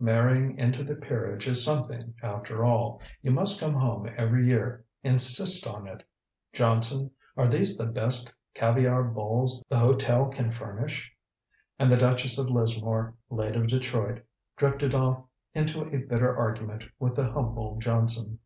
[0.00, 3.00] "Marrying into the peerage is something, after all.
[3.22, 6.02] You must come home every year insist on it.
[6.52, 11.12] Johnson are these the best caviar bowls the hotel can furnish?"
[11.78, 14.22] And the Duchess of Lismore, late of Detroit,
[14.56, 18.40] drifted off into a bitter argument with the humble Johnson.